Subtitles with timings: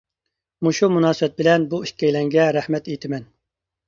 [0.67, 3.29] مۇشۇ مۇناسىۋەت بىلەن بۇ ئىككىيلەنگە رەھمەت ئېيتىمەن.